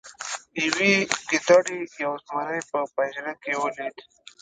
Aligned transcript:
یوې 0.63 0.93
ګیدړې 1.29 1.79
یو 2.03 2.13
زمری 2.27 2.61
په 2.69 2.79
پنجره 2.93 3.33
کې 3.43 3.53
ولید. 3.61 3.95